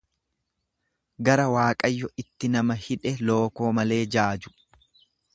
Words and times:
Gara 1.27 1.43
waaqayyo 1.55 2.07
itti 2.23 2.49
nama 2.55 2.77
hidhe 2.85 3.13
lookoo 3.31 3.69
malee 3.81 3.99
jaaju. 4.17 4.53